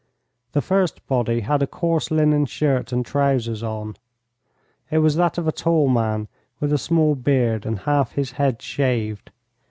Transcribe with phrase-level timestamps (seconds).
[0.53, 3.97] The first body had a coarse linen shirt and trousers on;
[4.89, 6.27] it was that of a tall man
[6.59, 9.29] with a small beard and half his head shaved.